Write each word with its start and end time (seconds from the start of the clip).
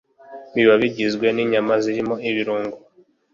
biba 0.53 0.75
bigizwe 0.81 1.27
ninyama 1.31 1.73
zirimo 1.83 2.15
ibirungo 2.29 2.77